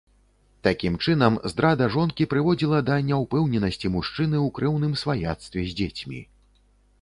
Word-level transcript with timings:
Такім 0.67 0.93
чынам, 1.07 1.35
здрада 1.51 1.89
жонкі 1.95 2.27
прыводзіла 2.31 2.79
да 2.87 2.97
няўпэўненасці 3.11 3.93
мужчыны 3.97 4.37
ў 4.45 4.55
крэўным 4.57 4.97
сваяцтве 5.03 5.61
з 5.69 5.79
дзецьмі. 5.83 6.19